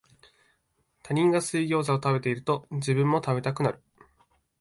[1.03, 3.83] 他人が水ギョウザを食べてると、自分も食べたくなる